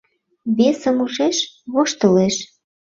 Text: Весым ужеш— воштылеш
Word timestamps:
Весым 0.57 0.97
ужеш— 1.03 1.37
воштылеш 1.73 2.35